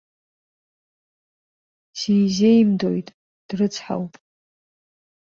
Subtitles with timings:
[1.99, 3.07] Сизеимдоит,
[3.47, 4.13] дрыцҳауп.